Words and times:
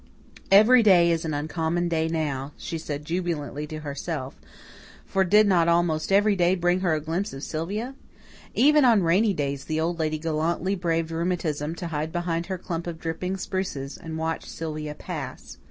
"Every 0.49 0.81
day 0.81 1.11
is 1.11 1.25
an 1.25 1.35
uncommon 1.35 1.87
day 1.87 2.07
now," 2.07 2.53
she 2.57 2.79
said 2.79 3.05
jubilantly 3.05 3.67
to 3.67 3.81
herself 3.81 4.35
for 5.05 5.23
did 5.23 5.45
not 5.45 5.67
almost 5.67 6.11
every 6.11 6.35
day 6.35 6.55
bring 6.55 6.79
her 6.79 6.95
a 6.95 6.99
glimpse 6.99 7.33
of 7.33 7.43
Sylvia? 7.43 7.93
Even 8.55 8.83
on 8.83 9.03
rainy 9.03 9.35
days 9.35 9.65
the 9.65 9.79
Old 9.79 9.99
Lady 9.99 10.17
gallantly 10.17 10.73
braved 10.73 11.11
rheumatism 11.11 11.75
to 11.75 11.89
hide 11.89 12.11
behind 12.11 12.47
her 12.47 12.57
clump 12.57 12.87
of 12.87 12.99
dripping 12.99 13.37
spruces 13.37 13.95
and 13.95 14.17
watch 14.17 14.49
Sylvia 14.49 14.95
pass. 14.95 15.59